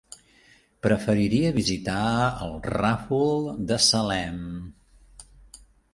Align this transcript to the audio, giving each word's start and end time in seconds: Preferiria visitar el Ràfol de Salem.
Preferiria 0.85 1.51
visitar 1.57 1.99
el 2.47 2.57
Ràfol 2.69 3.47
de 3.73 3.81
Salem. 3.91 4.41